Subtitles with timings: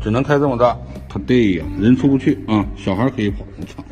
[0.00, 0.76] 只能开这么大，
[1.08, 3.38] 他对呀，人出不去啊，小孩可以跑。
[3.66, 3.82] 操！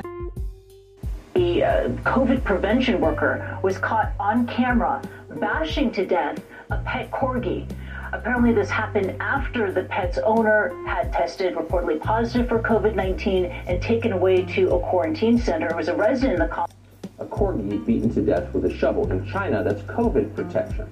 [1.32, 5.00] The uh, COVID prevention worker was caught on camera
[5.40, 6.36] bashing to death
[6.69, 7.69] a pet corgi.
[8.13, 13.81] Apparently, this happened after the pet's owner had tested reportedly positive for COVID 19 and
[13.81, 15.67] taken away to a quarantine center.
[15.67, 16.73] It was a resident in the colony.
[17.19, 19.11] A corgi beaten to death with a shovel.
[19.11, 20.87] In China, that's COVID protection.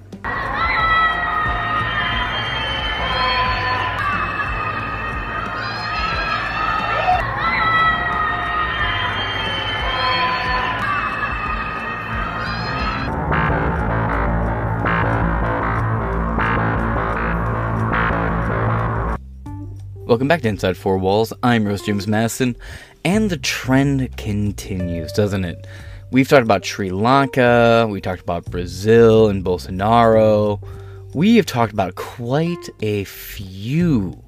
[20.16, 21.34] Welcome back to Inside Four Walls.
[21.42, 22.56] I'm Rose James Madison,
[23.04, 25.66] and the trend continues, doesn't it?
[26.10, 30.66] We've talked about Sri Lanka, we talked about Brazil and Bolsonaro.
[31.12, 34.18] We have talked about quite a few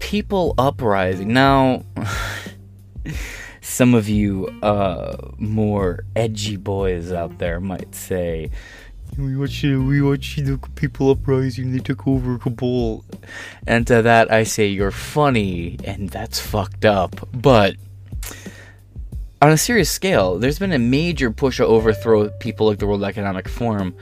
[0.00, 1.32] people uprising.
[1.32, 1.82] Now,
[3.62, 8.50] some of you uh, more edgy boys out there might say,
[9.18, 13.04] we watched, we watched the people uprising, they took over Kabul.
[13.66, 17.28] And to that I say, you're funny, and that's fucked up.
[17.32, 17.76] But
[19.42, 23.04] on a serious scale, there's been a major push to overthrow people like the World
[23.04, 23.94] Economic Forum.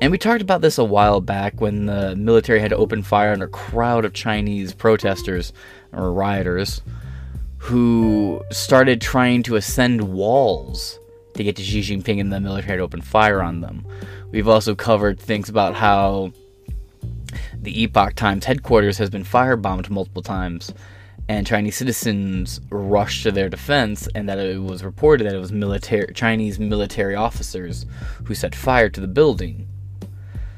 [0.00, 3.32] And we talked about this a while back when the military had to open fire
[3.32, 5.52] on a crowd of Chinese protesters
[5.92, 6.82] or rioters
[7.58, 10.98] who started trying to ascend walls
[11.34, 13.86] to get to Xi Jinping and the military had to open fire on them.
[14.32, 16.32] We've also covered things about how
[17.54, 20.72] the Epoch Times headquarters has been firebombed multiple times,
[21.28, 25.52] and Chinese citizens rushed to their defense, and that it was reported that it was
[25.52, 27.84] military Chinese military officers
[28.24, 29.68] who set fire to the building.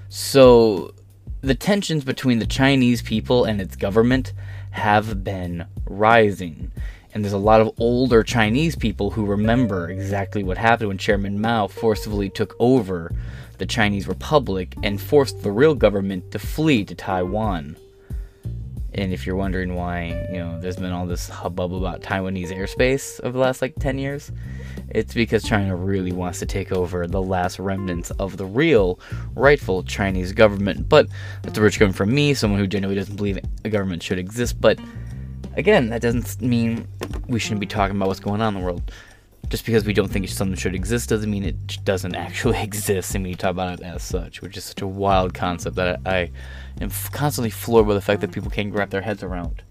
[0.08, 0.94] So
[1.40, 4.32] the tensions between the Chinese people and its government
[4.70, 6.70] have been rising.
[7.12, 11.40] And there's a lot of older Chinese people who remember exactly what happened when Chairman
[11.40, 13.12] Mao forcibly took over
[13.58, 17.76] the Chinese Republic and forced the real government to flee to Taiwan.
[18.96, 23.20] And if you're wondering why, you know, there's been all this hubbub about Taiwanese airspace
[23.24, 24.30] over the last like 10 years,
[24.88, 29.00] it's because China really wants to take over the last remnants of the real,
[29.34, 30.88] rightful Chinese government.
[30.88, 31.08] But
[31.42, 34.60] that's a word coming from me, someone who genuinely doesn't believe a government should exist.
[34.60, 34.78] But
[35.56, 36.86] again, that doesn't mean
[37.26, 38.92] we shouldn't be talking about what's going on in the world.
[39.48, 43.24] Just because we don't think something should exist doesn't mean it doesn't actually exist, and
[43.24, 46.30] we talk about it as such, which is such a wild concept that I, I
[46.80, 49.62] am constantly floored by the fact that people can't wrap their heads around.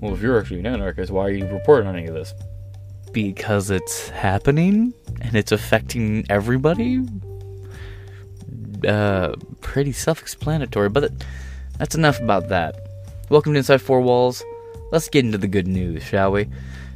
[0.00, 2.34] Well, if you're actually an anarchist, why are you reporting on any of this?
[3.12, 7.00] Because it's happening and it's affecting everybody.
[8.86, 11.12] Uh, pretty self-explanatory, but
[11.78, 12.76] that's enough about that.
[13.30, 14.44] Welcome to Inside Four Walls.
[14.92, 16.48] Let's get into the good news, shall we?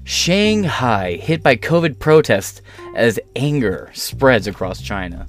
[0.08, 2.62] Shanghai hit by COVID protests
[2.94, 5.26] as anger spreads across China.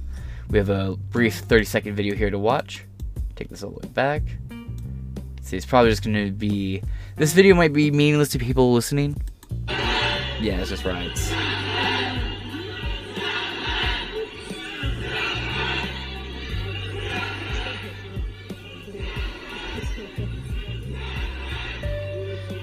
[0.48, 2.86] We have a brief 30 second video here to watch.
[3.36, 4.22] Take this all the way back.
[5.42, 6.82] See, it's probably just going to be.
[7.16, 9.22] This video might be meaningless to people listening.
[9.68, 11.30] Yeah, it's just riots.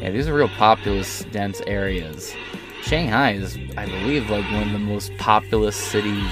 [0.07, 2.34] Yeah, these are real populous, dense areas.
[2.81, 6.31] Shanghai is, I believe, like one of the most populous cities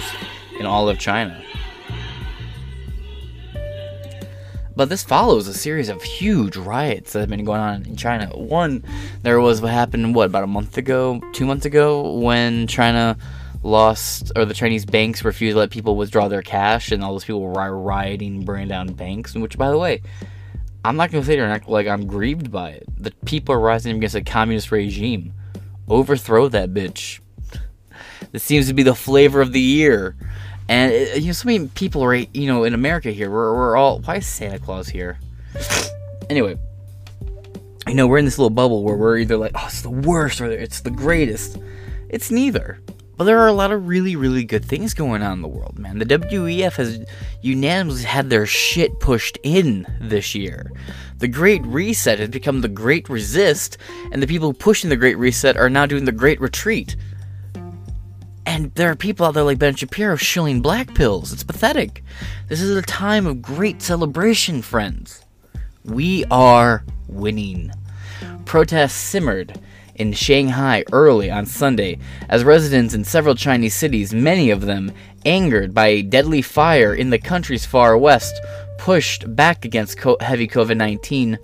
[0.58, 1.44] in all of China.
[4.78, 8.28] But this follows a series of huge riots that have been going on in China.
[8.28, 8.82] One,
[9.24, 13.18] there was what happened, what, about a month ago, two months ago, when China
[13.62, 17.26] lost, or the Chinese banks refused to let people withdraw their cash, and all those
[17.26, 20.02] people were rioting, burning down banks, which, by the way,
[20.86, 22.86] I'm not going to say or act like I'm grieved by it.
[23.00, 25.34] The people are rising against a communist regime.
[25.88, 27.20] Overthrow that bitch.
[28.32, 30.16] This seems to be the flavor of the year.
[30.70, 33.32] And uh, you know, so many people are, you know, in America here.
[33.32, 34.00] We're, we're all.
[34.00, 35.18] Why is Santa Claus here?
[36.30, 36.56] anyway,
[37.88, 40.40] you know, we're in this little bubble where we're either like, oh, it's the worst
[40.40, 41.58] or it's the greatest.
[42.10, 42.80] It's neither.
[43.18, 45.80] But there are a lot of really, really good things going on in the world,
[45.80, 46.00] man.
[46.00, 47.06] The WEF has
[47.42, 50.72] unanimously had their shit pushed in this year.
[51.20, 53.78] The Great Reset has become the Great Resist,
[54.12, 56.98] and the people pushing the Great Reset are now doing the Great Retreat.
[58.46, 61.32] And there are people out there like Ben Shapiro shilling black pills.
[61.34, 62.04] It's pathetic.
[62.48, 65.24] This is a time of great celebration, friends.
[65.84, 67.72] We are winning.
[68.46, 69.60] Protests simmered
[69.96, 71.98] in Shanghai early on Sunday
[72.30, 74.92] as residents in several Chinese cities, many of them
[75.26, 78.40] angered by a deadly fire in the country's far west,
[78.78, 81.38] pushed back against co- heavy COVID 19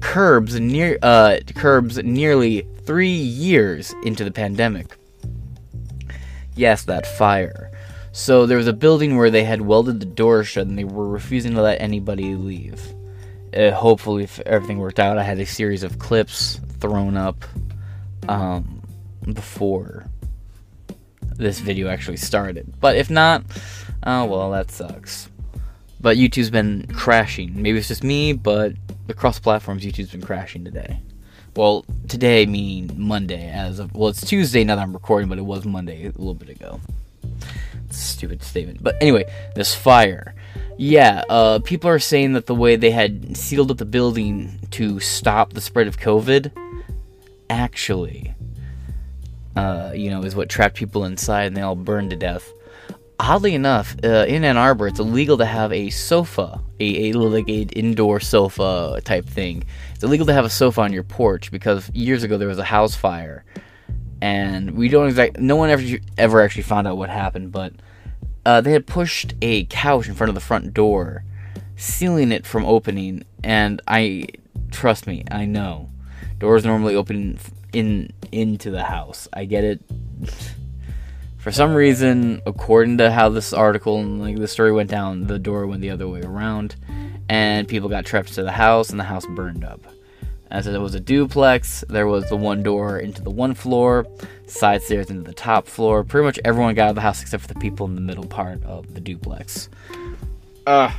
[0.00, 4.96] curbs, near, uh, curbs nearly three years into the pandemic.
[6.54, 7.70] Yes, that fire.
[8.12, 11.08] So there was a building where they had welded the door shut and they were
[11.08, 12.80] refusing to let anybody leave.
[13.54, 17.44] Uh, hopefully, if everything worked out, I had a series of clips thrown up
[18.28, 18.82] um,
[19.32, 20.06] before
[21.36, 22.72] this video actually started.
[22.80, 23.44] But if not,
[24.04, 25.28] oh well, that sucks.
[26.00, 27.60] But YouTube's been crashing.
[27.60, 28.72] Maybe it's just me, but
[29.08, 31.00] across platforms, YouTube's been crashing today.
[31.56, 35.44] Well, today meaning Monday, as of well, it's Tuesday now that I'm recording, but it
[35.44, 36.80] was Monday a little bit ago.
[37.90, 38.82] Stupid statement.
[38.82, 39.24] But anyway,
[39.54, 40.34] this fire.
[40.76, 45.00] Yeah, uh, people are saying that the way they had sealed up the building to
[45.00, 46.52] stop the spread of COVID
[47.50, 48.34] actually,
[49.56, 52.52] uh, you know, is what trapped people inside and they all burned to death.
[53.18, 57.48] Oddly enough, uh, in Ann Arbor, it's illegal to have a sofa, a, a like
[57.48, 59.64] a indoor sofa type thing.
[59.94, 62.64] It's illegal to have a sofa on your porch because years ago there was a
[62.64, 63.42] house fire,
[64.20, 65.38] and we don't exact.
[65.38, 65.82] No one ever
[66.18, 67.72] ever actually found out what happened, but
[68.44, 71.24] uh, they had pushed a couch in front of the front door,
[71.74, 73.24] sealing it from opening.
[73.42, 74.26] And I
[74.70, 75.88] trust me, I know
[76.38, 77.38] doors normally open
[77.72, 79.28] in into the house.
[79.32, 79.80] I get it.
[81.38, 85.38] For some reason, according to how this article and like the story went down, the
[85.38, 86.74] door went the other way around,
[87.28, 89.80] and people got trapped to the house, and the house burned up.
[90.50, 94.06] As it was a duplex, there was the one door into the one floor,
[94.46, 96.04] side stairs into the top floor.
[96.04, 98.26] Pretty much everyone got out of the house except for the people in the middle
[98.26, 99.68] part of the duplex.
[100.66, 100.92] Uh,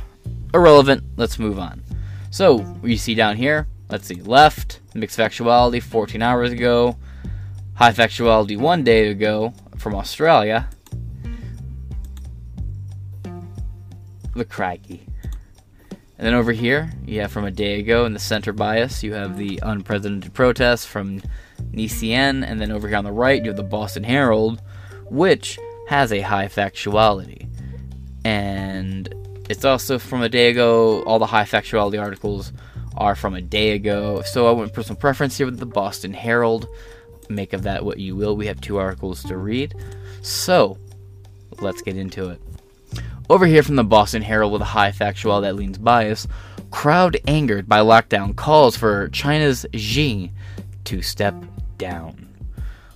[0.52, 1.02] irrelevant.
[1.16, 1.82] Let's move on.
[2.30, 6.96] So, you see down here, let's see, left, mixed factuality 14 hours ago,
[7.74, 10.68] high factuality one day ago from Australia.
[14.34, 15.06] The craggy.
[16.18, 19.14] And then over here, you have from a day ago in the center bias, you
[19.14, 21.22] have the unprecedented protests from
[21.72, 24.60] NCN, and then over here on the right, you have the Boston Herald,
[25.10, 25.58] which
[25.88, 27.48] has a high factuality.
[28.24, 29.14] And
[29.48, 32.52] it's also from a day ago, all the high factuality articles
[32.98, 34.22] are from a day ago.
[34.22, 36.68] So I went for some preference here with the Boston Herald.
[37.30, 38.36] Make of that what you will.
[38.36, 39.74] We have two articles to read.
[40.20, 40.76] So
[41.60, 42.42] let's get into it.
[43.30, 46.26] Over here from the Boston Herald with a high factual that leans bias,
[46.70, 50.32] crowd angered by lockdown calls for China's Xi
[50.84, 51.34] to step
[51.76, 52.28] down.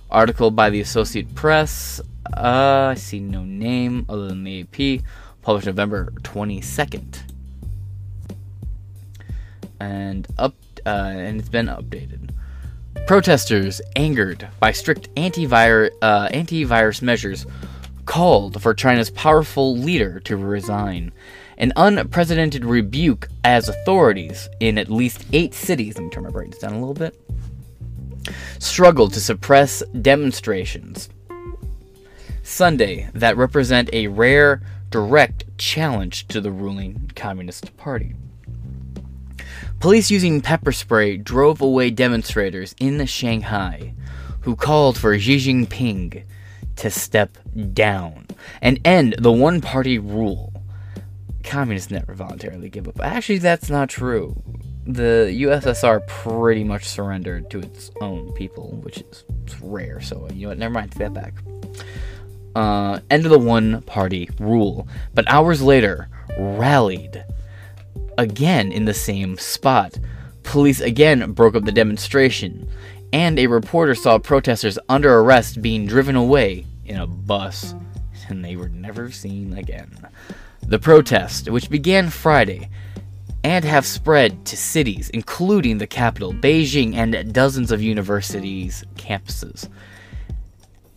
[0.09, 2.01] Article by the Associate Press.
[2.35, 5.03] Uh, I see no name other than the AP.
[5.41, 7.32] Published November 22nd.
[9.83, 12.29] And up uh, and it's been updated.
[13.05, 17.45] Protesters angered by strict antivirus uh, antivirus measures
[18.05, 21.11] called for China's powerful leader to resign.
[21.57, 26.59] An unprecedented rebuke as authorities in at least eight cities, let me turn my brightness
[26.59, 27.19] down a little bit,
[28.59, 31.09] struggled to suppress demonstrations.
[32.41, 38.15] Sunday that represent a rare, direct challenge to the ruling Communist Party.
[39.83, 43.93] Police using pepper spray drove away demonstrators in Shanghai
[44.39, 46.23] who called for Xi Jinping
[46.77, 47.37] to step
[47.73, 48.27] down
[48.61, 50.53] and end the one party rule.
[51.43, 53.01] Communists never voluntarily give up.
[53.01, 54.41] Actually, that's not true.
[54.87, 59.25] The USSR pretty much surrendered to its own people, which is
[59.61, 60.59] rare, so you know what?
[60.59, 61.33] Never mind, take that back.
[62.55, 66.07] Uh, end of the one party rule, but hours later,
[66.39, 67.25] rallied
[68.17, 69.97] again in the same spot.
[70.43, 72.69] Police again broke up the demonstration,
[73.11, 77.75] and a reporter saw protesters under arrest being driven away in a bus,
[78.27, 80.07] and they were never seen again.
[80.67, 82.69] The protest, which began Friday,
[83.43, 89.67] and have spread to cities, including the capital, Beijing, and dozens of universities' campuses,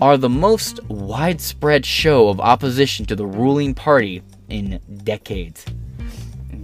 [0.00, 5.64] are the most widespread show of opposition to the ruling party in decades.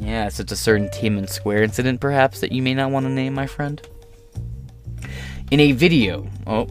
[0.03, 3.35] Yes, it's a certain Tiananmen Square incident, perhaps, that you may not want to name,
[3.35, 3.81] my friend.
[5.53, 6.67] In a video, oh,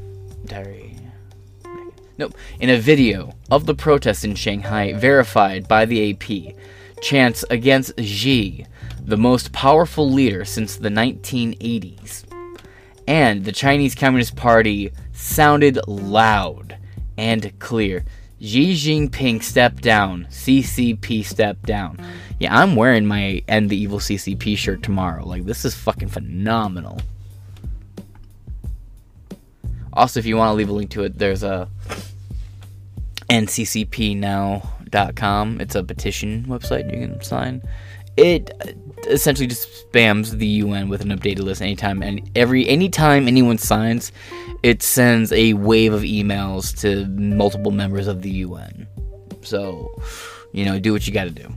[0.45, 0.97] diary.
[2.17, 2.35] Nope.
[2.59, 6.55] In a video of the protests in Shanghai, verified by the AP,
[7.01, 8.65] chants against Xi,
[9.01, 12.25] the most powerful leader since the 1980s,
[13.07, 16.77] and the Chinese Communist Party sounded loud
[17.17, 18.03] and clear.
[18.41, 20.27] Xi Jinping stepped down.
[20.31, 21.99] CCP stepped down.
[22.41, 25.23] Yeah, I'm wearing my End the Evil CCP shirt tomorrow.
[25.23, 26.99] Like, this is fucking phenomenal.
[29.93, 31.69] Also, if you want to leave a link to it, there's a
[33.29, 34.61] nccpnow.com.
[35.61, 37.61] It's a petition website you can sign.
[38.17, 38.71] It uh,
[39.07, 44.11] essentially just spams the UN with an updated list anytime and every anytime anyone signs,
[44.63, 48.87] it sends a wave of emails to multiple members of the UN.
[49.41, 49.93] So,
[50.53, 51.53] you know, do what you got to do.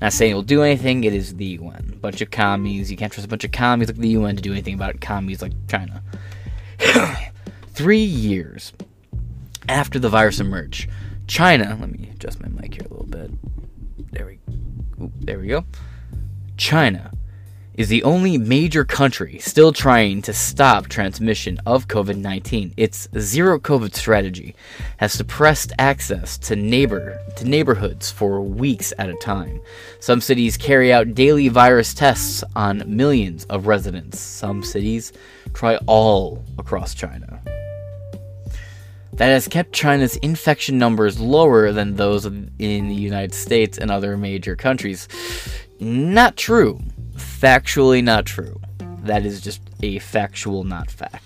[0.00, 1.04] Not saying it will do anything.
[1.04, 1.98] It is the UN.
[2.00, 2.90] Bunch of commies.
[2.90, 5.42] You can't trust a bunch of commies like the UN to do anything about commies
[5.42, 6.02] like China.
[7.68, 8.72] Three years
[9.68, 10.88] after the virus emerged,
[11.26, 11.76] China.
[11.78, 13.30] Let me adjust my mic here a little bit.
[14.12, 14.38] There we,
[15.00, 15.64] ooh, there we go.
[16.56, 17.12] China
[17.80, 22.74] is the only major country still trying to stop transmission of COVID 19.
[22.76, 24.54] Its zero COVID strategy
[24.98, 29.62] has suppressed access to neighbor to neighborhoods for weeks at a time.
[29.98, 34.20] Some cities carry out daily virus tests on millions of residents.
[34.20, 35.14] Some cities
[35.54, 37.40] try all across China.
[39.14, 44.18] That has kept China's infection numbers lower than those in the United States and other
[44.18, 45.08] major countries.
[45.80, 46.78] Not true.
[47.20, 48.60] Factually not true.
[49.02, 51.24] That is just a factual not fact.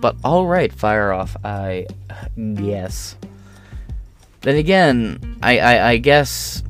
[0.00, 1.86] But alright, fire off, I
[2.54, 3.16] guess.
[4.42, 6.62] Then again, I, I, I guess.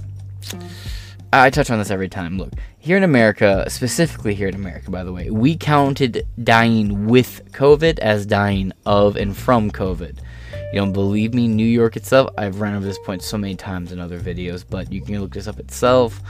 [1.33, 2.39] I touch on this every time.
[2.39, 7.51] Look, here in America, specifically here in America, by the way, we counted dying with
[7.53, 10.19] COVID as dying of and from COVID.
[10.73, 11.49] You don't believe me?
[11.49, 14.93] New York itself, I've run over this point so many times in other videos, but
[14.93, 16.23] you can look this up itself.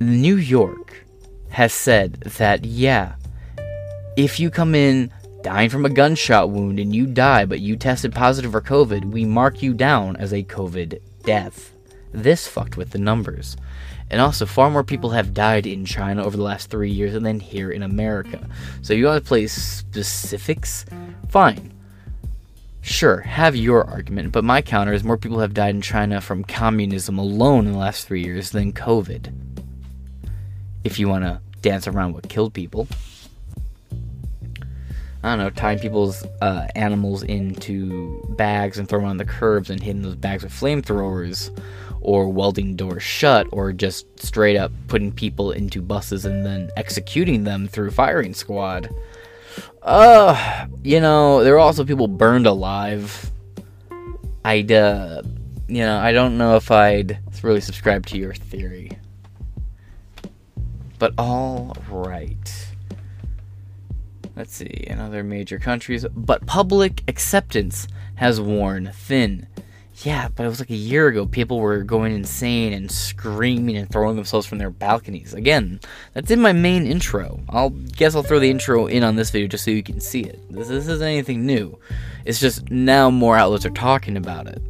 [0.00, 1.04] New York
[1.50, 3.14] has said that, yeah,
[4.16, 5.10] if you come in
[5.42, 9.24] dying from a gunshot wound and you die, but you tested positive for COVID, we
[9.24, 11.72] mark you down as a COVID death.
[12.12, 13.56] This fucked with the numbers.
[14.10, 17.40] And also, far more people have died in China over the last three years than
[17.40, 18.46] here in America.
[18.82, 20.84] So, you want to play specifics?
[21.28, 21.72] Fine.
[22.82, 26.44] Sure, have your argument, but my counter is more people have died in China from
[26.44, 29.53] communism alone in the last three years than COVID
[30.84, 32.86] if you want to dance around what killed people.
[35.22, 39.70] I don't know, tying people's uh, animals into bags and throwing them on the curbs
[39.70, 41.50] and hitting those bags with flamethrowers,
[42.02, 47.44] or welding doors shut, or just straight up putting people into buses and then executing
[47.44, 48.94] them through firing squad.
[49.82, 53.30] Uh, you know, there were also people burned alive.
[54.44, 55.22] I'd, uh,
[55.68, 58.90] you know, I don't know if I'd really subscribe to your theory.
[61.04, 62.68] But all right.
[64.36, 66.06] Let's see, in other major countries.
[66.16, 69.46] But public acceptance has worn thin.
[69.96, 71.26] Yeah, but it was like a year ago.
[71.26, 75.34] People were going insane and screaming and throwing themselves from their balconies.
[75.34, 75.78] Again,
[76.14, 77.38] that's in my main intro.
[77.50, 80.22] I'll guess I'll throw the intro in on this video just so you can see
[80.22, 80.40] it.
[80.50, 81.78] This, this isn't anything new.
[82.24, 84.62] It's just now more outlets are talking about it.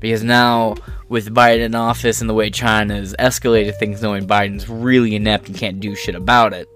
[0.00, 0.76] Because now,
[1.08, 5.48] with Biden in office and the way China has escalated things, knowing Biden's really inept
[5.48, 6.68] and can't do shit about it,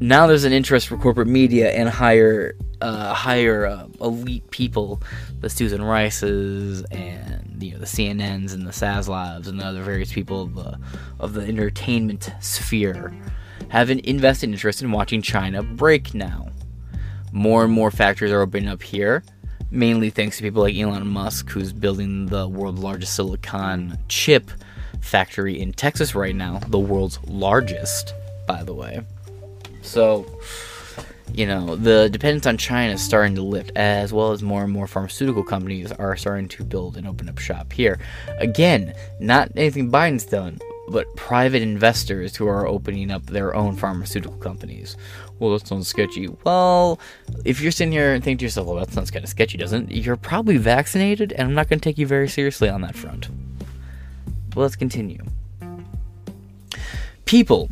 [0.00, 5.00] now there's an interest for corporate media and higher, uh, higher uh, elite people,
[5.40, 10.12] the Susan Rices and you know the CNNs and the Saslavs and the other various
[10.12, 10.78] people of the
[11.20, 13.14] of the entertainment sphere,
[13.68, 16.48] have an invested interest in watching China break now.
[17.32, 19.24] More and more factories are opening up here
[19.74, 24.50] mainly thanks to people like Elon Musk, who's building the world's largest silicon chip
[25.00, 28.14] factory in Texas right now, the world's largest,
[28.46, 29.00] by the way.
[29.82, 30.24] So,
[31.32, 34.72] you know, the dependence on China is starting to lift, as well as more and
[34.72, 37.98] more pharmaceutical companies are starting to build and open up shop here.
[38.38, 44.36] Again, not anything Biden's done, but private investors who are opening up their own pharmaceutical
[44.38, 44.96] companies.
[45.44, 46.26] Well, that sounds sketchy.
[46.44, 46.98] Well,
[47.44, 49.92] if you're sitting here and think to yourself, well, that sounds kind of sketchy, doesn't
[49.92, 49.96] it?
[49.96, 53.28] You're probably vaccinated, and I'm not going to take you very seriously on that front.
[54.56, 55.22] Well, let's continue.
[57.26, 57.68] People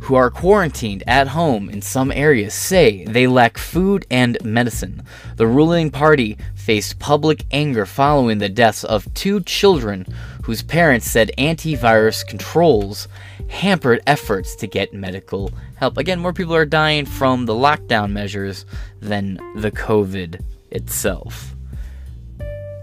[0.00, 5.04] who are quarantined at home in some areas say they lack food and medicine.
[5.36, 10.06] The ruling party faced public anger following the deaths of two children
[10.42, 13.06] whose parents said antivirus controls
[13.50, 15.98] hampered efforts to get medical help.
[15.98, 18.64] Again, more people are dying from the lockdown measures
[19.00, 21.54] than the COVID itself.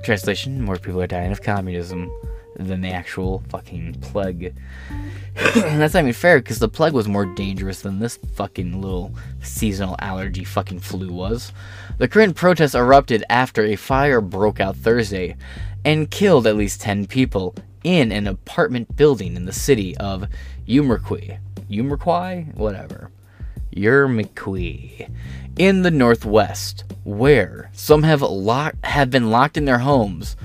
[0.03, 2.11] Translation More people are dying of communism
[2.57, 4.55] than the actual fucking plague.
[5.35, 9.13] And that's not even fair because the plague was more dangerous than this fucking little
[9.41, 11.51] seasonal allergy fucking flu was.
[11.97, 15.37] The current protests erupted after a fire broke out Thursday
[15.85, 20.27] and killed at least 10 people in an apartment building in the city of
[20.67, 21.39] Umerqui.
[21.69, 22.53] Umerqui?
[22.55, 23.09] Whatever.
[23.75, 25.09] Umerqui.
[25.57, 30.35] In the northwest, where some have, locked, have been locked in their homes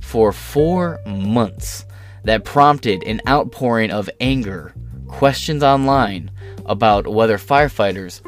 [0.00, 1.84] for four months
[2.24, 4.74] that prompted an outpouring of anger,
[5.06, 6.30] questions online
[6.66, 8.20] about whether firefighters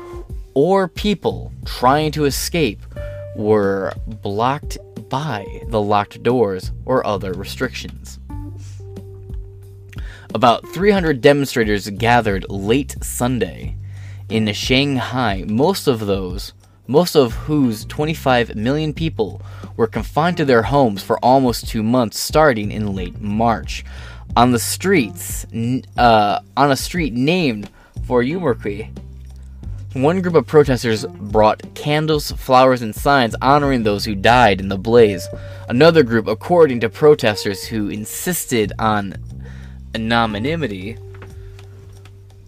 [0.55, 2.81] or people trying to escape
[3.37, 4.79] were blocked
[5.09, 8.20] by the locked doors or other restrictions.
[10.35, 13.77] About 300 demonstrators gathered late Sunday
[14.29, 16.53] in Shanghai, most of those,
[16.87, 19.43] most of whose 25 million people
[19.77, 23.85] were confined to their homes for almost two months, starting in late March.
[24.37, 25.47] On the streets,
[25.97, 27.71] uh, on a street named
[28.07, 28.97] for Umerqui,
[29.95, 34.79] one group of protesters brought candles, flowers, and signs honoring those who died in the
[34.79, 35.27] blaze.
[35.69, 39.17] Another group, according to protesters who insisted on
[39.95, 40.97] anonymity,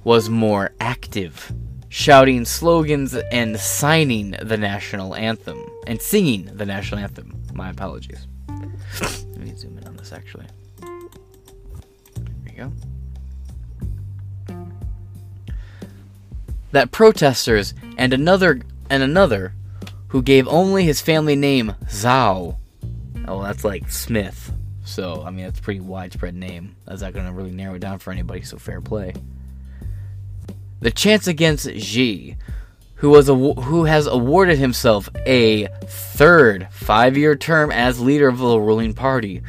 [0.04, 1.52] was more active,
[1.88, 7.40] shouting slogans and signing the national anthem and singing the national anthem.
[7.54, 8.26] My apologies.
[8.48, 10.46] Let me zoom in on this actually.
[10.80, 10.90] There
[12.46, 12.72] you go.
[16.72, 19.54] That protesters and another and another
[20.08, 22.56] who gave only his family name Zhao.
[23.28, 24.52] Oh, that's like Smith.
[24.92, 26.76] So, I mean, that's a pretty widespread name.
[26.84, 29.14] That's not going to really narrow it down for anybody, so fair play.
[30.80, 32.36] The chance against Xi,
[32.96, 38.58] who was a, who has awarded himself a third five-year term as leader of the
[38.58, 39.40] ruling party,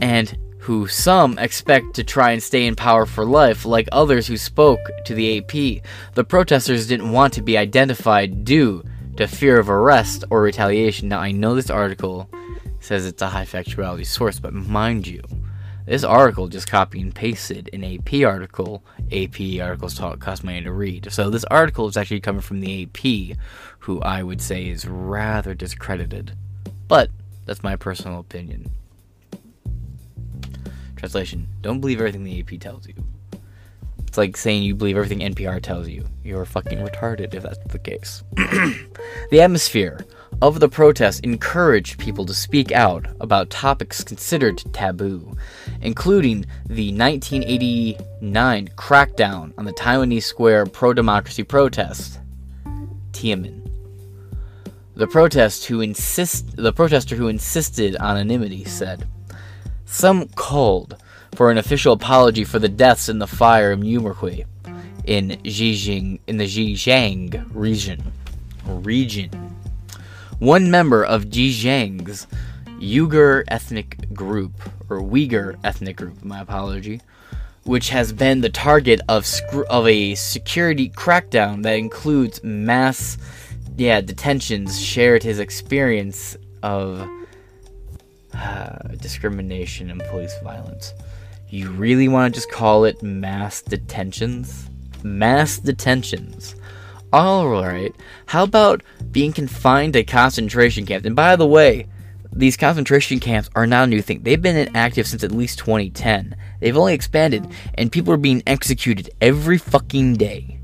[0.00, 4.38] and who some expect to try and stay in power for life, like others who
[4.38, 5.82] spoke to the AP.
[6.14, 8.82] The protesters didn't want to be identified due
[9.18, 11.08] to fear of arrest or retaliation.
[11.08, 12.30] Now, I know this article
[12.86, 15.22] says it's a high factuality source, but mind you,
[15.86, 18.82] this article just copy and pasted an AP article.
[19.12, 21.12] AP articles cost money to read.
[21.12, 23.36] So this article is actually coming from the AP,
[23.80, 26.36] who I would say is rather discredited.
[26.88, 27.10] But
[27.44, 28.70] that's my personal opinion.
[30.96, 32.94] Translation Don't believe everything the AP tells you.
[34.06, 36.06] It's like saying you believe everything NPR tells you.
[36.24, 38.22] You're fucking retarded if that's the case.
[38.36, 40.00] the atmosphere
[40.42, 45.34] of the protests encouraged people to speak out about topics considered taboo,
[45.80, 52.20] including the 1989 crackdown on the Taiwanese Square pro democracy protest,
[53.12, 53.62] Tiananmen.
[54.94, 59.06] The protest who insist the protester who insisted on anonymity said,
[59.84, 60.96] "Some called
[61.34, 64.44] for an official apology for the deaths in the fire in Umerqui,
[65.04, 68.12] in Xijing in the Xizang region."
[68.66, 69.55] Region.
[70.38, 72.26] One member of Xizang's
[72.78, 74.52] Uyghur ethnic group,
[74.90, 77.00] or Uyghur ethnic group, my apology,
[77.64, 83.16] which has been the target of sc- of a security crackdown that includes mass,
[83.78, 87.08] yeah, detentions, shared his experience of
[88.34, 90.92] uh, discrimination and police violence.
[91.48, 94.68] You really want to just call it mass detentions?
[95.02, 96.56] Mass detentions.
[97.16, 101.06] Alright, how about being confined to concentration camps?
[101.06, 101.86] And by the way,
[102.30, 104.22] these concentration camps are not a new thing.
[104.22, 106.36] They've been inactive since at least 2010.
[106.60, 110.58] They've only expanded, and people are being executed every fucking day.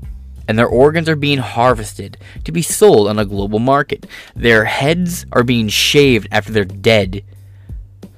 [0.47, 4.05] And their organs are being harvested to be sold on a global market.
[4.35, 7.23] Their heads are being shaved after they're dead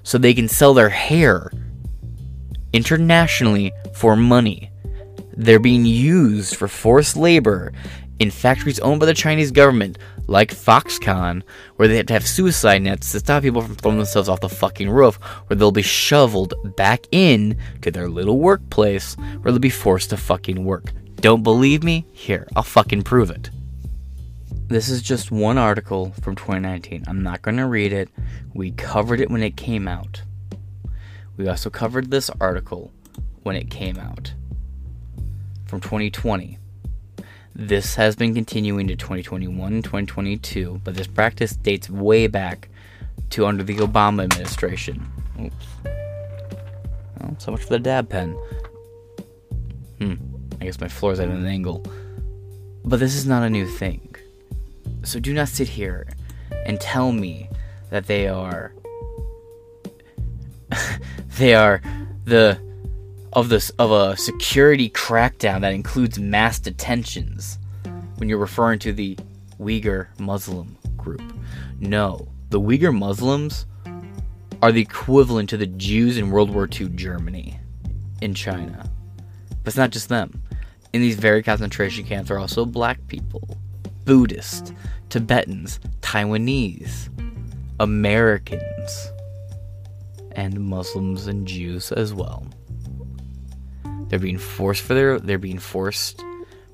[0.03, 1.53] so they can sell their hair
[2.73, 4.71] internationally for money.
[5.37, 7.71] They're being used for forced labor
[8.19, 9.97] in factories owned by the Chinese government,
[10.27, 11.43] like Foxconn,
[11.75, 14.49] where they have to have suicide nets to stop people from throwing themselves off the
[14.49, 15.15] fucking roof,
[15.47, 20.17] where they'll be shoveled back in to their little workplace, where they'll be forced to
[20.17, 20.91] fucking work.
[21.17, 22.05] Don't believe me?
[22.13, 23.49] Here, I'll fucking prove it.
[24.67, 27.03] This is just one article from 2019.
[27.07, 28.09] I'm not going to read it.
[28.53, 30.23] We covered it when it came out.
[31.37, 32.91] We also covered this article
[33.43, 34.33] when it came out
[35.67, 36.57] from 2020.
[37.55, 42.67] This has been continuing to 2021 and 2022, but this practice dates way back
[43.29, 45.09] to under the Obama administration.
[45.41, 45.65] Oops.
[47.19, 48.33] Well, so much for the dab pen.
[49.99, 50.15] Hmm.
[50.59, 51.85] I guess my floor's at an angle.
[52.83, 54.15] But this is not a new thing.
[55.03, 56.07] So do not sit here
[56.65, 57.49] and tell me
[57.89, 58.73] that they are
[61.37, 61.81] They are
[62.25, 62.59] the
[63.35, 67.59] of this of a security crackdown that includes mass detentions
[68.15, 69.17] when you're referring to the
[69.59, 71.21] Uyghur Muslim group.
[71.79, 73.65] No, the Uyghur Muslims
[74.61, 77.59] are the equivalent to the Jews in World War II Germany
[78.21, 78.89] in China.
[79.49, 80.41] But it's not just them.
[80.93, 83.57] In these very concentration camps are also black people,
[84.05, 84.71] Buddhists,
[85.09, 87.09] Tibetans, Taiwanese,
[87.81, 89.11] Americans,
[90.31, 92.47] and Muslims and Jews as well.
[94.07, 96.23] They're being forced for their they're being forced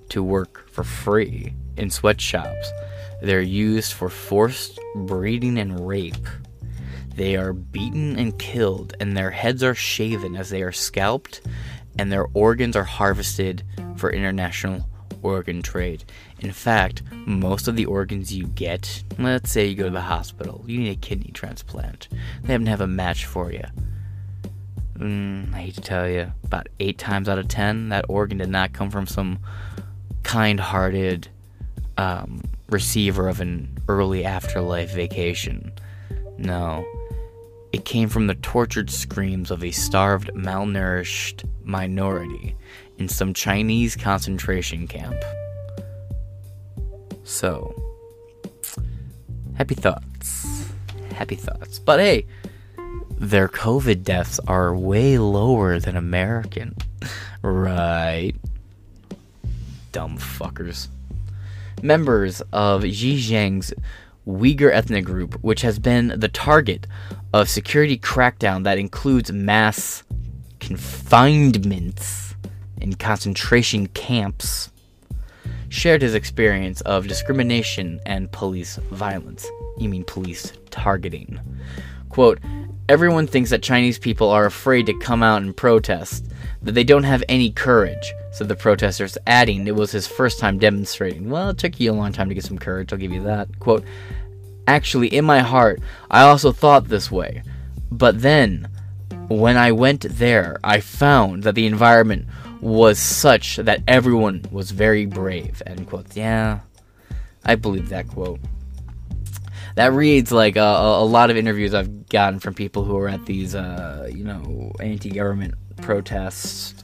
[0.09, 2.71] to work for free in sweatshops.
[3.21, 6.27] They're used for forced breeding and rape.
[7.15, 11.41] They are beaten and killed, and their heads are shaven as they are scalped,
[11.99, 13.63] and their organs are harvested
[13.95, 14.89] for international
[15.21, 16.03] organ trade.
[16.39, 20.63] In fact, most of the organs you get, let's say you go to the hospital,
[20.67, 22.07] you need a kidney transplant.
[22.43, 23.63] They happen to have a match for you.
[25.01, 28.49] Mm, I hate to tell you, about eight times out of ten, that organ did
[28.49, 29.39] not come from some
[30.21, 31.27] kind hearted
[31.97, 35.71] um, receiver of an early afterlife vacation.
[36.37, 36.85] No,
[37.73, 42.55] it came from the tortured screams of a starved, malnourished minority
[42.99, 45.15] in some Chinese concentration camp.
[47.23, 47.73] So,
[49.55, 50.69] happy thoughts.
[51.13, 51.79] Happy thoughts.
[51.79, 52.27] But hey,
[53.21, 56.75] their COVID deaths are way lower than American.
[57.43, 58.33] right?
[59.91, 60.87] Dumb fuckers.
[61.83, 63.73] Members of Xinjiang's
[64.27, 66.87] Uyghur ethnic group, which has been the target
[67.31, 70.01] of security crackdown that includes mass
[70.59, 72.33] confinements
[72.79, 74.71] in concentration camps,
[75.69, 79.47] shared his experience of discrimination and police violence.
[79.77, 81.39] You mean police targeting.
[82.09, 82.39] Quote,
[82.91, 86.25] Everyone thinks that Chinese people are afraid to come out and protest,
[86.61, 90.59] that they don't have any courage, said the protesters, adding it was his first time
[90.59, 91.29] demonstrating.
[91.29, 93.59] Well, it took you a long time to get some courage, I'll give you that.
[93.59, 93.85] Quote,
[94.67, 97.43] Actually, in my heart, I also thought this way.
[97.89, 98.67] But then,
[99.29, 102.25] when I went there, I found that the environment
[102.59, 105.63] was such that everyone was very brave.
[105.65, 106.13] End quote.
[106.13, 106.59] Yeah,
[107.45, 108.41] I believe that quote.
[109.75, 113.25] That reads like a, a lot of interviews I've gotten from people who are at
[113.25, 116.83] these, uh, you know, anti-government protests,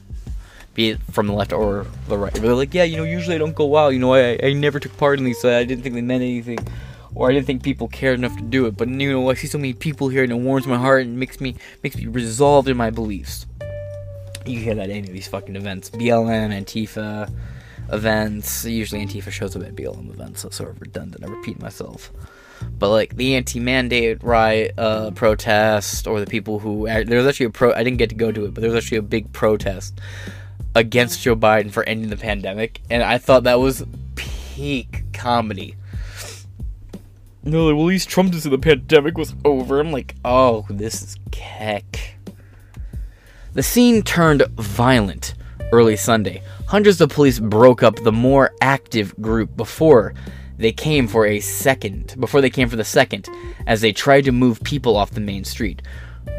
[0.73, 2.33] be it from the left or the right.
[2.33, 3.89] They're like, yeah, you know, usually I don't go out.
[3.89, 5.39] You know, I, I never took part in these.
[5.39, 6.59] So I didn't think they meant anything
[7.17, 8.77] or I didn't think people cared enough to do it.
[8.77, 11.19] But you know, I see so many people here, and it warms my heart and
[11.19, 13.47] makes me makes me resolved in my beliefs.
[14.45, 17.31] You hear that at any of these fucking events, BLM, Antifa
[17.91, 18.65] events.
[18.65, 21.23] Usually, Antifa shows up at BLM events, so sort of redundant.
[21.23, 22.11] I repeat myself.
[22.79, 27.51] But like the anti-mandate riot uh, protest, or the people who there was actually a
[27.51, 27.73] pro.
[27.73, 29.99] I didn't get to go to it, but there was actually a big protest
[30.75, 35.75] against Joe Biden for ending the pandemic, and I thought that was peak comedy
[37.47, 39.79] no, like, well, at least Trump said the pandemic was over.
[39.79, 42.17] I'm like, oh, this is keck.
[43.53, 45.33] The scene turned violent
[45.71, 46.43] early Sunday.
[46.67, 50.13] Hundreds of police broke up the more active group before
[50.57, 53.27] they came for a second, before they came for the second,
[53.65, 55.81] as they tried to move people off the main street.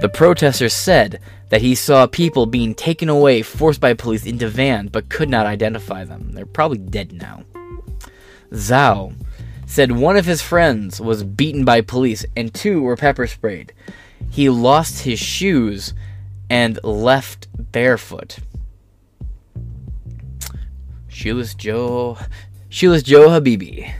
[0.00, 4.90] The protesters said that he saw people being taken away, forced by police into vans,
[4.90, 6.32] but could not identify them.
[6.32, 7.44] They're probably dead now.
[8.52, 9.14] Zhao,
[9.66, 13.72] said one of his friends was beaten by police and two were pepper sprayed.
[14.30, 15.92] He lost his shoes
[16.48, 18.38] and left barefoot.
[21.08, 22.18] Shoeless Joe.
[22.70, 23.92] Shoeless Joe Habibi.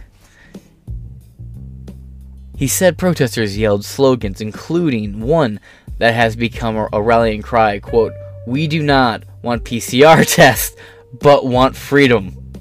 [2.59, 5.61] He said protesters yelled slogans, including one
[5.99, 8.13] that has become a rallying cry quote,
[8.49, 10.75] We do not want PCR tests,
[11.21, 12.53] but want freedom.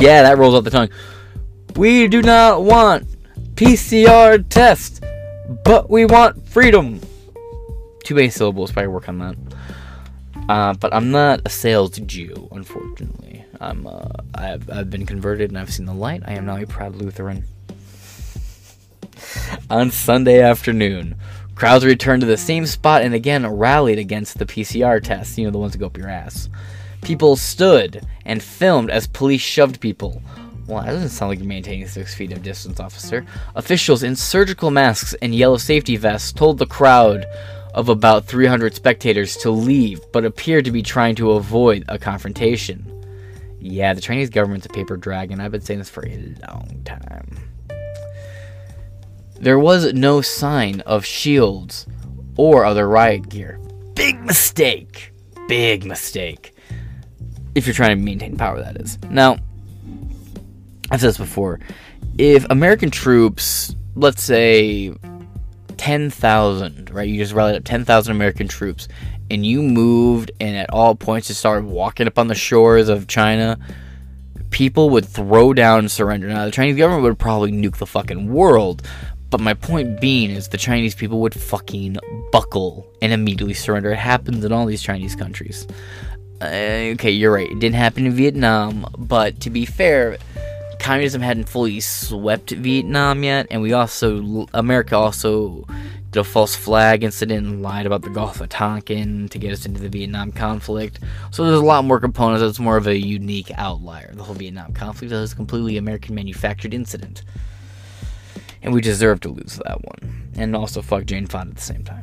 [0.00, 0.88] Yeah, that rolls off the tongue.
[1.76, 3.06] We do not want
[3.54, 5.00] PCR tests,
[5.64, 7.00] but we want freedom.
[8.02, 9.36] Too many syllables, probably work on that.
[10.48, 13.44] Uh, but I'm not a sales Jew, unfortunately.
[13.60, 16.24] I'm uh, I've I've been converted and I've seen the light.
[16.26, 17.44] I am now a proud Lutheran.
[19.70, 21.14] On Sunday afternoon,
[21.54, 25.36] crowds returned to the same spot and again rallied against the PCR tests.
[25.36, 26.48] You know the ones that go up your ass.
[27.02, 30.22] People stood and filmed as police shoved people.
[30.66, 33.22] Well, that doesn't sound like you're maintaining six feet of distance, officer.
[33.22, 33.58] Mm-hmm.
[33.58, 37.24] Officials in surgical masks and yellow safety vests told the crowd
[37.74, 42.92] of about 300 spectators to leave, but appeared to be trying to avoid a confrontation.
[43.60, 45.40] Yeah, the Chinese government's a paper dragon.
[45.40, 47.36] I've been saying this for a long time.
[49.40, 51.86] There was no sign of shields
[52.36, 53.58] or other riot gear.
[53.94, 55.12] big mistake.
[55.48, 56.54] Big mistake.
[57.54, 58.98] If you're trying to maintain power, that is.
[59.10, 59.38] Now,
[60.90, 61.60] I've said this before.
[62.18, 64.94] If American troops, let's say
[65.76, 67.08] 10,000, right?
[67.08, 68.88] You just rallied up 10,000 American troops
[69.30, 73.06] and you moved and at all points just started walking up on the shores of
[73.06, 73.58] China,
[74.50, 76.28] people would throw down and surrender.
[76.28, 78.86] Now, the Chinese government would probably nuke the fucking world,
[79.30, 81.96] but my point being is the Chinese people would fucking
[82.32, 83.90] buckle and immediately surrender.
[83.90, 85.66] It happens in all these Chinese countries.
[86.40, 87.50] Uh, okay, you're right.
[87.50, 90.18] It didn't happen in Vietnam, but to be fair,
[90.78, 95.66] communism hadn't fully swept Vietnam yet, and we also America also
[96.10, 99.66] did a false flag incident and lied about the Gulf of Tonkin to get us
[99.66, 101.00] into the Vietnam conflict.
[101.30, 102.42] So there's a lot more components.
[102.42, 104.12] It's more of a unique outlier.
[104.14, 107.22] The whole Vietnam conflict is a completely American manufactured incident,
[108.66, 111.84] and we deserve to lose that one, and also fuck Jane Fonda at the same
[111.84, 112.02] time.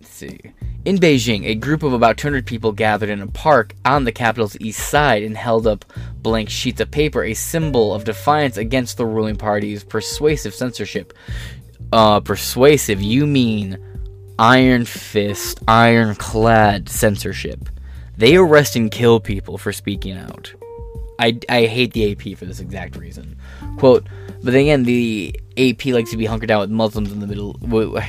[0.00, 0.40] Let's see.
[0.86, 4.58] In Beijing, a group of about 200 people gathered in a park on the capital's
[4.58, 5.84] east side and held up
[6.16, 11.12] blank sheets of paper, a symbol of defiance against the ruling party's persuasive censorship.
[11.92, 13.78] Uh, persuasive, you mean
[14.38, 17.68] iron fist, ironclad censorship.
[18.16, 20.54] They arrest and kill people for speaking out.
[21.18, 23.36] I, I hate the AP for this exact reason.
[23.78, 24.06] Quote,
[24.42, 27.56] but then again, the AP likes to be hunkered down with Muslims in the middle.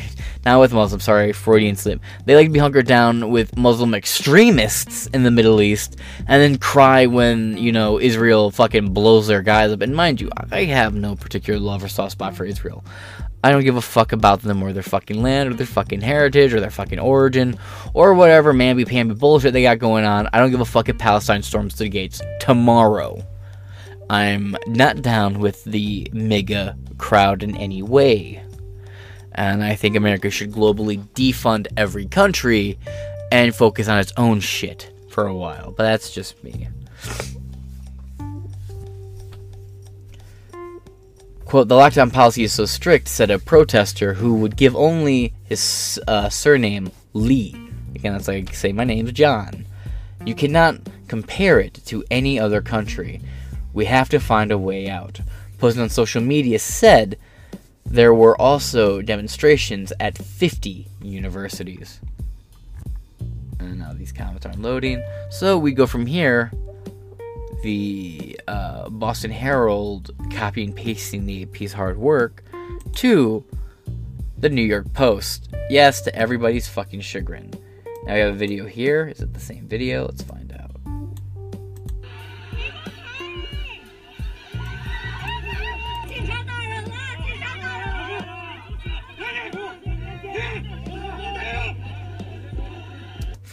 [0.46, 2.02] Not with Muslims, sorry, Freudian slip.
[2.26, 6.58] They like to be hunkered down with Muslim extremists in the Middle East, and then
[6.58, 9.82] cry when you know Israel fucking blows their guys up.
[9.82, 12.84] And mind you, I have no particular love or soft spot for Israel.
[13.44, 16.54] I don't give a fuck about them or their fucking land or their fucking heritage
[16.54, 17.58] or their fucking origin
[17.94, 20.30] or whatever mamby pamby bullshit they got going on.
[20.32, 23.22] I don't give a fuck if Palestine storms the gates tomorrow.
[24.10, 28.42] I'm not down with the MAGA crowd in any way.
[29.34, 32.78] And I think America should globally defund every country
[33.32, 35.72] and focus on its own shit for a while.
[35.72, 36.70] But that's just me.
[41.54, 46.00] Quote, the lockdown policy is so strict, said a protester who would give only his
[46.08, 47.56] uh, surname, Lee.
[47.94, 49.68] Again, that's like, say, my name's John.
[50.26, 53.22] You cannot compare it to any other country.
[53.72, 55.20] We have to find a way out.
[55.60, 57.20] Posting on social media said
[57.86, 62.00] there were also demonstrations at 50 universities.
[63.60, 65.04] And now these comments aren't loading.
[65.30, 66.52] So we go from here.
[67.64, 72.44] The uh, Boston Herald copy and pasting the AP's hard work
[72.96, 73.46] to
[74.38, 75.56] the New York Post.
[75.70, 77.54] Yes, to everybody's fucking chagrin.
[78.06, 79.08] Now we have a video here.
[79.08, 80.04] Is it the same video?
[80.06, 80.43] Let's find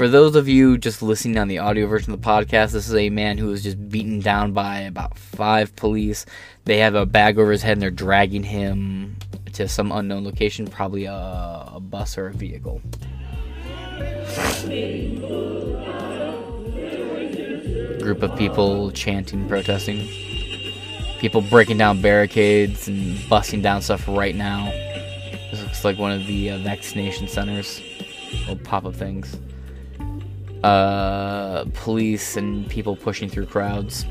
[0.01, 2.95] For those of you just listening on the audio version of the podcast, this is
[2.95, 6.25] a man who was just beaten down by about five police.
[6.65, 9.19] They have a bag over his head and they're dragging him
[9.53, 12.81] to some unknown location, probably a, a bus or a vehicle.
[18.01, 20.09] Group of people chanting, protesting.
[21.19, 24.71] People breaking down barricades and busting down stuff right now.
[25.51, 27.83] This looks like one of the uh, vaccination centers.
[28.33, 29.37] Little pop up things
[30.63, 34.06] uh, police and people pushing through crowds.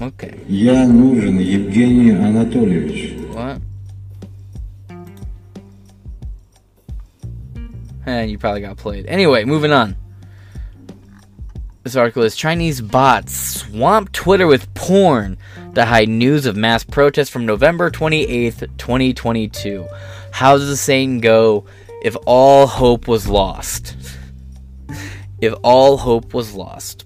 [0.00, 0.40] Okay.
[0.48, 3.14] Я нужен, Евгений Анатольевич.
[3.32, 3.60] What?
[8.06, 9.06] And you probably got played.
[9.06, 9.96] Anyway, moving on.
[11.84, 15.36] This article is Chinese bots swamp Twitter with porn
[15.74, 19.86] to hide news of mass protests from November 28th, 2022.
[20.32, 21.66] How does the saying go?
[22.01, 23.95] If all hope was lost,
[25.41, 27.05] if all hope was lost,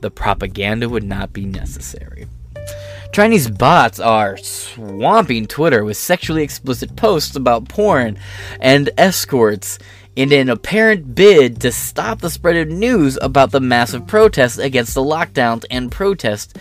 [0.00, 2.26] the propaganda would not be necessary.
[3.12, 8.18] Chinese bots are swamping Twitter with sexually explicit posts about porn
[8.58, 9.78] and escorts
[10.16, 14.94] in an apparent bid to stop the spread of news about the massive protests against
[14.94, 16.58] the lockdowns and protest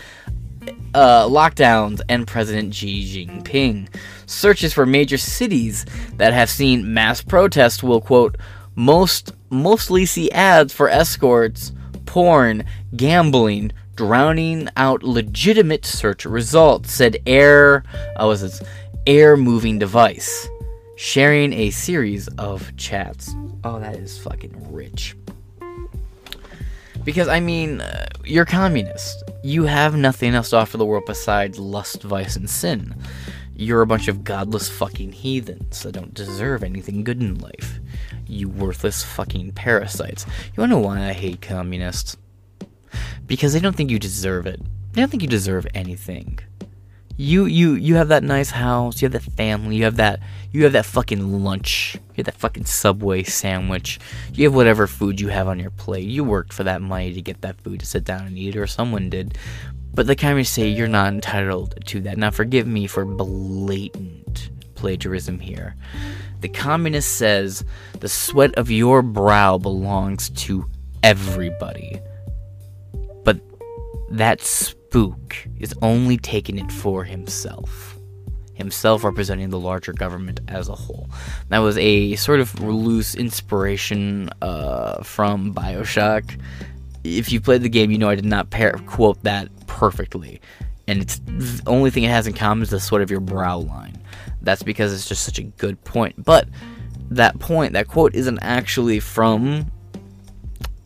[0.93, 3.87] uh, lockdowns and President Xi Jinping.
[4.25, 5.85] Searches for major cities
[6.17, 8.37] that have seen mass protests will quote
[8.75, 11.71] most mostly see ads for escorts,
[12.05, 12.63] porn,
[12.95, 16.91] gambling, drowning out legitimate search results.
[16.91, 17.83] Said Air,
[18.17, 18.67] oh, was it
[19.07, 20.47] Air moving device,
[20.95, 23.33] sharing a series of chats.
[23.63, 25.15] Oh, that is fucking rich.
[27.03, 29.23] Because, I mean, uh, you're communist.
[29.43, 32.95] You have nothing else to offer the world besides lust, vice, and sin.
[33.55, 37.79] You're a bunch of godless fucking heathens that don't deserve anything good in life.
[38.27, 40.25] You worthless fucking parasites.
[40.27, 42.17] You wanna know why I hate communists?
[43.27, 44.61] Because they don't think you deserve it.
[44.93, 46.39] They don't think you deserve anything.
[47.21, 50.63] You you you have that nice house, you have that family, you have that you
[50.63, 53.99] have that fucking lunch, you have that fucking subway sandwich,
[54.33, 56.07] you have whatever food you have on your plate.
[56.07, 58.65] You worked for that money to get that food to sit down and eat, or
[58.65, 59.37] someone did.
[59.93, 62.17] But the communists say you're not entitled to that.
[62.17, 65.75] Now forgive me for blatant plagiarism here.
[66.39, 67.63] The communist says
[67.99, 70.65] the sweat of your brow belongs to
[71.03, 72.01] everybody.
[73.23, 73.39] But
[74.09, 74.41] that
[74.91, 77.97] spook is only taking it for himself.
[78.55, 81.09] Himself representing the larger government as a whole.
[81.47, 86.37] That was a sort of loose inspiration uh, from Bioshock.
[87.05, 90.41] If you played the game, you know I did not par- quote that perfectly.
[90.89, 93.59] And it's the only thing it has in common is the sweat of your brow
[93.59, 93.97] line.
[94.41, 96.21] That's because it's just such a good point.
[96.21, 96.49] But
[97.11, 99.71] that point, that quote, isn't actually from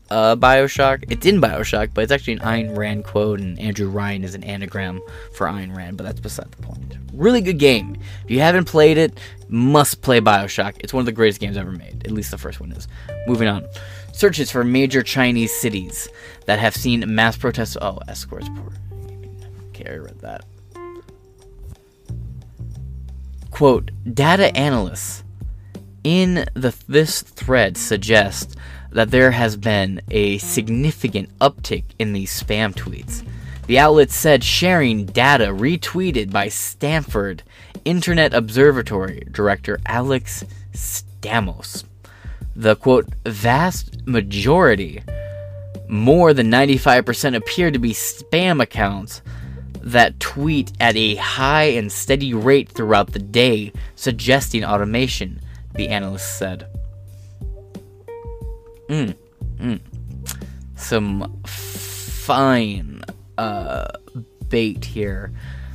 [0.10, 1.06] uh, Bioshock.
[1.10, 4.44] It's in Bioshock, but it's actually an Ayn Rand quote, and Andrew Ryan is an
[4.44, 5.02] anagram
[5.34, 6.96] for Ayn Rand, but that's beside the point.
[7.14, 7.98] Really good game.
[8.24, 10.76] If you haven't played it, must play Bioshock.
[10.80, 12.04] It's one of the greatest games ever made.
[12.06, 12.88] At least the first one is.
[13.28, 13.66] Moving on.
[14.12, 16.08] Searches for major Chinese cities
[16.46, 17.78] that have seen mass protests.
[17.82, 18.48] Oh, escorts.
[19.70, 20.46] Okay, I read that.
[23.52, 25.24] Quote, data analysts
[26.04, 28.56] in the this thread suggest
[28.96, 33.28] that there has been a significant uptick in these spam tweets.
[33.68, 37.44] The outlet said sharing data retweeted by Stanford
[37.84, 41.84] Internet Observatory director Alex Stamos.
[42.56, 45.04] The quote, vast majority,
[45.90, 49.22] more than 95%, appear to be spam accounts
[49.82, 55.42] that tweet at a high and steady rate throughout the day, suggesting automation,
[55.74, 56.66] the analyst said.
[58.88, 59.16] Mm,
[59.58, 59.80] mm.
[60.76, 63.04] Some fine
[63.38, 63.88] uh,
[64.50, 65.32] bait here.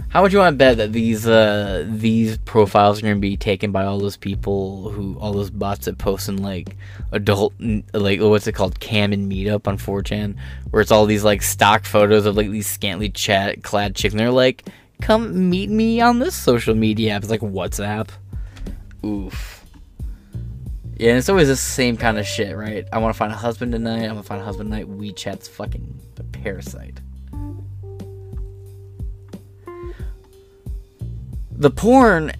[0.08, 3.36] How would you want to bet that these uh, these profiles are going to be
[3.36, 6.76] taken by all those people who all those bots that post in like
[7.12, 7.54] adult
[7.94, 10.36] like what's it called cam and meetup on 4chan
[10.70, 14.18] where it's all these like stock photos of like these scantily chat clad chicks and
[14.18, 14.68] they're like
[15.00, 18.08] come meet me on this social media app it's like WhatsApp.
[19.04, 19.59] Oof.
[21.00, 22.86] Yeah, it's always the same kind of shit, right?
[22.92, 24.04] I want to find a husband tonight.
[24.04, 24.86] I want to find a husband tonight.
[24.86, 27.00] WeChat's fucking a parasite.
[31.52, 32.32] The porn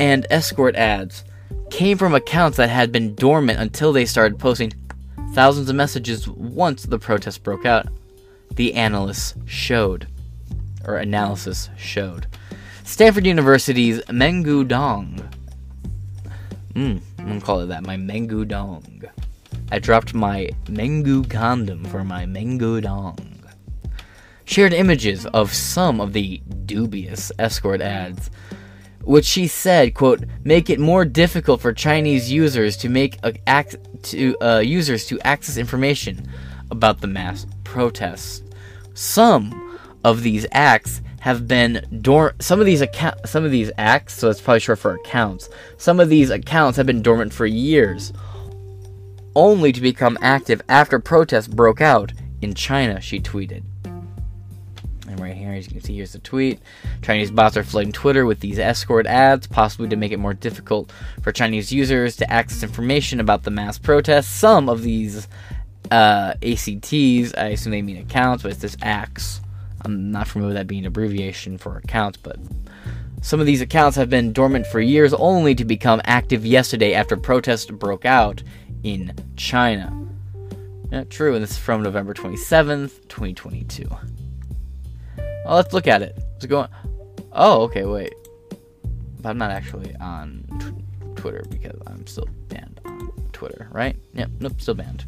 [0.00, 1.22] and escort ads
[1.70, 4.72] came from accounts that had been dormant until they started posting
[5.32, 7.86] thousands of messages once the protest broke out.
[8.56, 10.08] The analysts showed,
[10.84, 12.26] or analysis showed.
[12.82, 15.20] Stanford University's Mengu Dong.
[16.72, 17.84] Hmm, I'm gonna call it that.
[17.84, 19.02] My Mengu Dong.
[19.70, 23.18] I dropped my Mengu condom for my Mengu Dong.
[24.44, 28.30] Shared images of some of the dubious escort ads
[29.08, 33.74] which she said, quote, make it more difficult for Chinese users to make a, act,
[34.02, 36.28] to uh, users to access information
[36.70, 38.42] about the mass protests.
[38.92, 42.42] Some of these acts have been dormant.
[42.42, 45.48] Some of these account, some of these acts, so it's probably short for accounts.
[45.76, 48.12] Some of these accounts have been dormant for years,
[49.34, 53.00] only to become active after protests broke out in China.
[53.00, 53.62] She tweeted.
[55.08, 56.60] And right here, as you can see, here's the tweet.
[57.02, 60.92] Chinese bots are flooding Twitter with these escort ads, possibly to make it more difficult
[61.22, 64.28] for Chinese users to access information about the mass protests.
[64.28, 65.26] Some of these
[65.90, 69.40] uh, ACTs, I assume they mean accounts, but it's this ACTS.
[69.84, 72.36] I'm not familiar with that being an abbreviation for accounts, but
[73.20, 77.16] some of these accounts have been dormant for years only to become active yesterday after
[77.16, 78.42] protests broke out
[78.82, 79.92] in China.
[80.90, 83.88] Yeah, true, and this is from November 27th, 2022.
[85.46, 86.16] Oh, let's look at it.
[86.32, 86.68] What's going?
[87.32, 88.14] Oh, okay, wait.
[89.20, 90.44] But I'm not actually on
[91.16, 93.96] Twitter because I'm still banned on Twitter, right?
[94.14, 95.04] Yep, nope, still banned.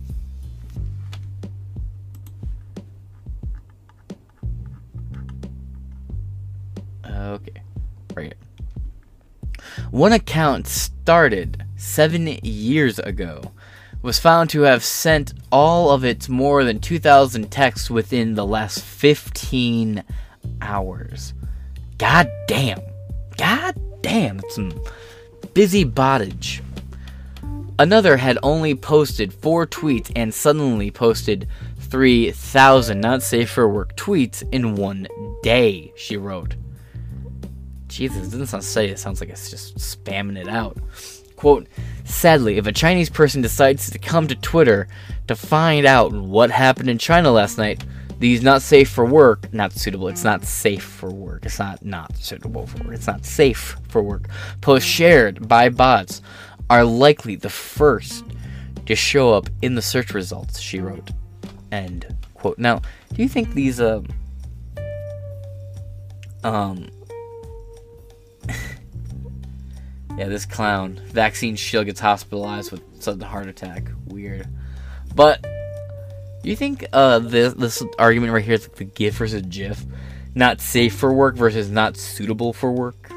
[7.21, 7.63] Okay,
[8.15, 8.35] right.
[9.91, 13.53] One account started seven years ago
[14.03, 18.83] was found to have sent all of its more than 2,000 texts within the last
[18.83, 20.03] 15
[20.63, 21.35] hours.
[21.99, 22.81] God damn.
[23.37, 24.41] God damn.
[24.49, 24.73] Some
[25.53, 26.63] busy bottage.
[27.79, 31.49] Another had only posted four tweets and suddenly posted
[31.79, 35.07] 3,000 not safe for work tweets in one
[35.43, 36.55] day, she wrote.
[37.91, 38.93] Jesus, it doesn't sound steady.
[38.93, 40.77] It sounds like it's just spamming it out.
[41.37, 41.67] Quote,
[42.05, 44.89] sadly, if a Chinese person decides to come to Twitter
[45.27, 47.85] to find out what happened in China last night,
[48.19, 52.15] these not safe for work, not suitable, it's not safe for work, it's not not
[52.19, 54.29] suitable for work, it's not safe for work,
[54.61, 56.21] posts shared by bots
[56.69, 58.25] are likely the first
[58.85, 61.11] to show up in the search results, she wrote.
[61.73, 62.59] End quote.
[62.59, 62.83] Now,
[63.13, 64.03] do you think these, uh,
[66.45, 66.91] um,
[70.17, 73.91] yeah, this clown, vaccine shield gets hospitalized with sudden heart attack.
[74.07, 74.49] Weird.
[75.15, 75.45] But
[76.43, 79.85] you think uh this this argument right here is like the GIF versus GIF,
[80.35, 83.11] not safe for work versus not suitable for work?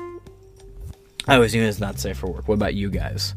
[1.27, 2.47] I always knew it's not safe for work.
[2.47, 3.33] What about you guys?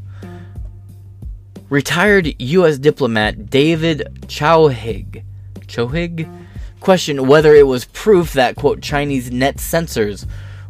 [1.69, 2.79] Retired U.S.
[2.79, 5.25] diplomat David Chowhig,
[5.67, 6.47] Chowhig,
[6.81, 10.27] questioned whether it was proof that quote Chinese net censors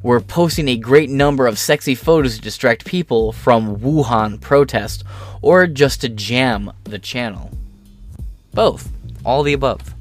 [0.06, 5.02] were posting a great number of sexy photos to distract people from Wuhan protest
[5.42, 7.50] or just to jam the channel.
[8.54, 8.88] Both,
[9.24, 9.96] all the above.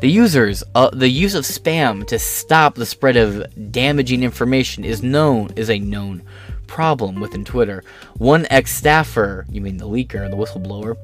[0.00, 5.02] The users, uh, the use of spam to stop the spread of damaging information is
[5.02, 6.22] known is a known
[6.66, 7.84] problem within Twitter.
[8.16, 10.96] One ex-staffer, you mean the leaker, the whistleblower,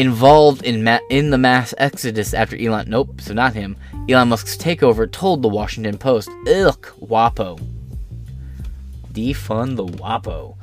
[0.00, 2.88] involved in ma- in the mass exodus after Elon.
[2.88, 3.76] Nope, so not him.
[4.08, 7.60] Elon Musk's takeover told the Washington Post, "Ugh, WAPO."
[9.12, 10.56] Defund the WAPO.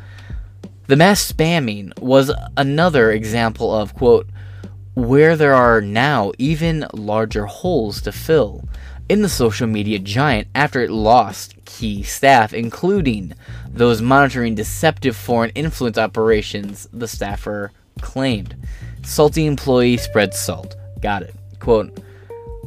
[0.87, 4.27] The mass spamming was another example of quote
[4.95, 8.67] where there are now even larger holes to fill
[9.07, 13.33] in the social media giant after it lost key staff, including
[13.69, 17.71] those monitoring deceptive foreign influence operations, the staffer
[18.01, 18.55] claimed.
[19.03, 20.75] Salty employee spreads salt.
[21.01, 21.35] Got it.
[21.59, 21.99] Quote,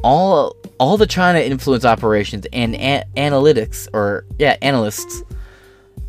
[0.03, 5.23] all all the China influence operations and a- analytics or yeah, analysts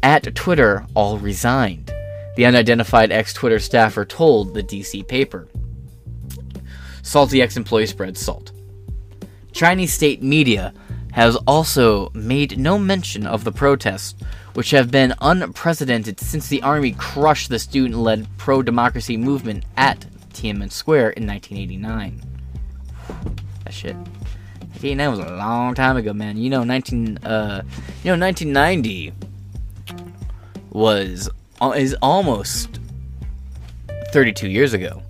[0.02, 1.92] at Twitter all resigned.
[2.36, 5.46] The unidentified ex-Twitter staffer told the DC paper.
[7.02, 8.52] Salty ex-employee spreads salt.
[9.52, 10.72] Chinese state media
[11.12, 14.14] has also made no mention of the protests,
[14.54, 20.06] which have been unprecedented since the army crushed the student led pro democracy movement at
[20.32, 22.22] Tiananmen Square in 1989.
[23.64, 23.96] That shit.
[24.82, 26.36] 1989 was a long time ago, man.
[26.36, 27.62] You know, 19, uh,
[28.02, 29.12] you know, 1990
[30.70, 31.30] was
[31.76, 32.80] is almost
[34.12, 35.02] 32 years ago.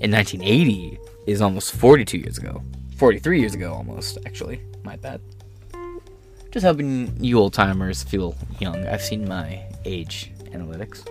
[0.00, 2.62] In 1980 is almost 42 years ago.
[2.96, 4.60] 43 years ago, almost, actually.
[4.82, 5.20] My bad.
[6.50, 8.86] Just helping you old timers feel young.
[8.86, 11.06] I've seen my age analytics.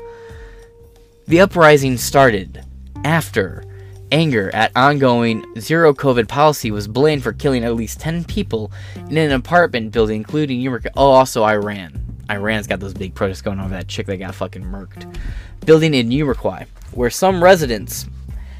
[1.28, 2.64] The uprising started
[3.06, 3.64] after
[4.12, 8.72] anger at ongoing zero COVID policy was blamed for killing at least 10 people
[9.10, 10.86] in an apartment building, including York.
[10.95, 12.00] Oh, also Iran.
[12.30, 15.18] Iran's got those big protests going over that chick that got fucking murked.
[15.66, 18.08] Building in Uruguay, where some residents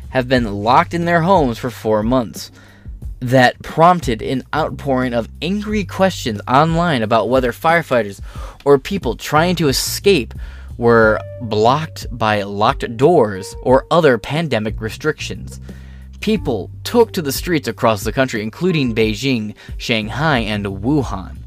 [0.09, 2.51] have been locked in their homes for four months.
[3.21, 8.21] That prompted an outpouring of angry questions online about whether firefighters
[8.63, 10.33] or people trying to escape
[10.80, 15.59] were blocked by locked doors or other pandemic restrictions.
[16.21, 21.38] People took to the streets across the country, including Beijing, Shanghai, and Wuhan,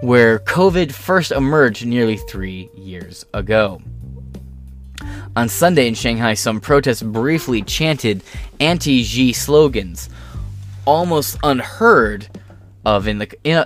[0.00, 3.82] where COVID first emerged nearly three years ago.
[5.34, 8.22] On Sunday in Shanghai, some protests briefly chanted
[8.60, 10.08] anti Xi slogans,
[10.84, 12.28] almost unheard
[12.84, 13.64] of in the in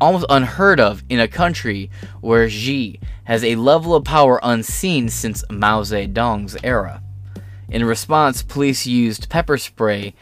[0.00, 1.90] almost unheard of in a country
[2.20, 7.02] where Xi has a level of power unseen since Mao Zedong's era.
[7.68, 10.14] In response, police used pepper spray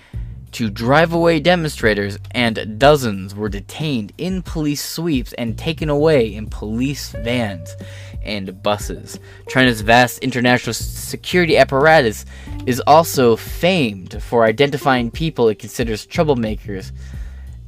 [0.52, 6.46] to drive away demonstrators, and dozens were detained in police sweeps and taken away in
[6.46, 7.74] police vans
[8.22, 9.18] and buses.
[9.48, 12.24] China's vast international security apparatus
[12.66, 16.92] is also famed for identifying people it considers troublemakers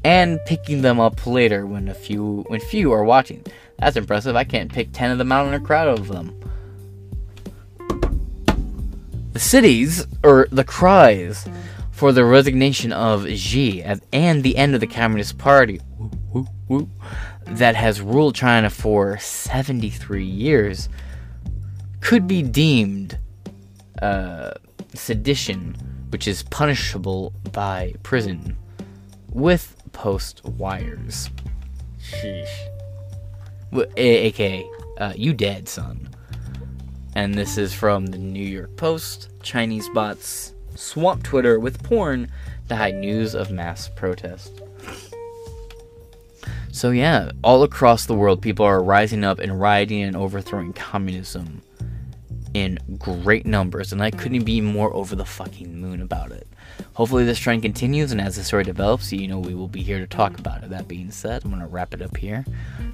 [0.07, 3.45] and picking them up later when a few when few are watching.
[3.81, 4.37] That's impressive.
[4.37, 6.33] I can't pick 10 of them out in a crowd of them.
[9.33, 11.49] The cities or the cries
[11.91, 16.89] for the resignation of Xi and the end of the Communist Party woo, woo,
[17.47, 20.89] that has ruled China for 73 years
[22.01, 23.19] could be deemed
[24.01, 24.53] uh,
[24.95, 25.75] sedition,
[26.11, 28.57] which is punishable by prison
[29.31, 31.31] with post wires.
[31.99, 32.69] Sheesh.
[33.97, 36.11] AKA, uh, you dead, son.
[37.15, 39.31] And this is from the New York Post.
[39.43, 42.31] Chinese bots swamp Twitter with porn
[42.69, 44.61] to hide news of mass protest.
[46.71, 51.63] So, yeah, all across the world, people are rising up and rioting and overthrowing communism
[52.53, 56.47] in great numbers, and I couldn't be more over the fucking moon about it.
[56.95, 59.99] Hopefully, this trend continues, and as the story develops, you know, we will be here
[59.99, 60.71] to talk about it.
[60.71, 62.45] That being said, I'm going to wrap it up here.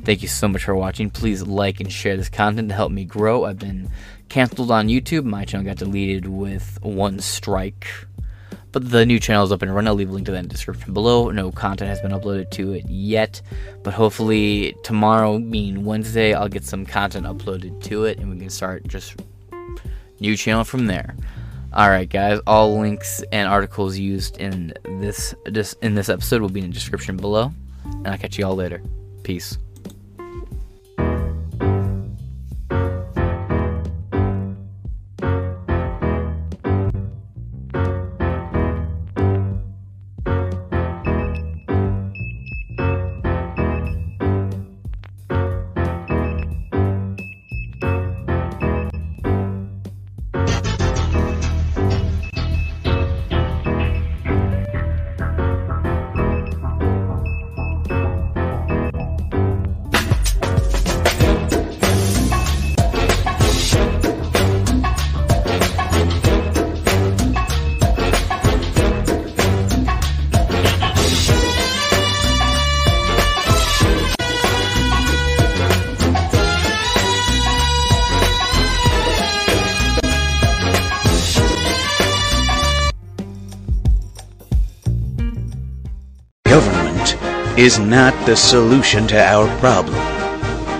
[0.05, 1.11] Thank you so much for watching.
[1.11, 3.45] Please like and share this content to help me grow.
[3.45, 3.91] I've been
[4.29, 5.25] canceled on YouTube.
[5.25, 7.87] My channel got deleted with one strike.
[8.73, 9.89] But the new channel is up and running.
[9.89, 11.31] I'll leave a link to that in the description below.
[11.31, 13.43] No content has been uploaded to it yet.
[13.83, 18.51] But hopefully, tomorrow, being Wednesday, I'll get some content uploaded to it and we can
[18.51, 19.21] start just
[20.21, 21.15] new channel from there.
[21.75, 26.61] Alright guys, all links and articles used in this, this in this episode will be
[26.61, 27.51] in the description below.
[27.85, 28.83] And I'll catch you all later.
[29.23, 29.57] Peace.
[87.63, 89.95] Is not the solution to our problem.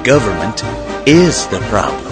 [0.03, 0.65] Government
[1.07, 2.12] is the problem.